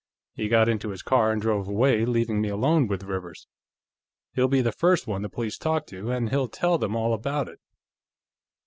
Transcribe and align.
He 0.33 0.47
got 0.49 0.67
into 0.67 0.89
his 0.89 1.03
car 1.03 1.31
and 1.31 1.39
drove 1.39 1.67
away, 1.67 2.05
leaving 2.07 2.41
me 2.41 2.49
alone 2.49 2.87
with 2.87 3.03
Rivers. 3.03 3.45
He'll 4.33 4.47
be 4.47 4.61
the 4.61 4.71
first 4.71 5.05
one 5.05 5.21
the 5.21 5.29
police 5.29 5.59
talk 5.59 5.85
to, 5.89 6.09
and 6.09 6.31
he'll 6.31 6.47
tell 6.47 6.79
them 6.79 6.95
all 6.95 7.13
about 7.13 7.47
it." 7.47 7.59